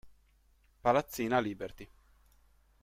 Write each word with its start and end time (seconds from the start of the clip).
Palazzina 0.81 1.37
Liberty 1.39 1.85